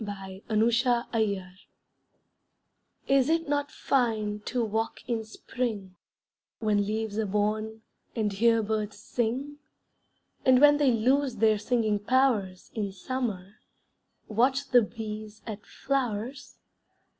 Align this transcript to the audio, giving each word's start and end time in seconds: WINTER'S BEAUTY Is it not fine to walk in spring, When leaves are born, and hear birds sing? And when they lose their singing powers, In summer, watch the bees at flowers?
WINTER'S 0.03 0.81
BEAUTY 0.81 1.67
Is 3.07 3.29
it 3.29 3.47
not 3.47 3.69
fine 3.71 4.39
to 4.45 4.65
walk 4.65 5.07
in 5.07 5.23
spring, 5.23 5.95
When 6.57 6.83
leaves 6.87 7.19
are 7.19 7.27
born, 7.27 7.83
and 8.15 8.33
hear 8.33 8.63
birds 8.63 8.97
sing? 8.97 9.59
And 10.43 10.59
when 10.59 10.77
they 10.77 10.91
lose 10.91 11.35
their 11.35 11.59
singing 11.59 11.99
powers, 11.99 12.71
In 12.73 12.91
summer, 12.91 13.59
watch 14.27 14.69
the 14.71 14.81
bees 14.81 15.43
at 15.45 15.67
flowers? 15.67 16.57